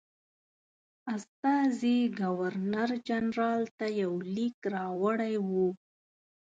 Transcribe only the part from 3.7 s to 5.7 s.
ته یو لیک راوړی وو.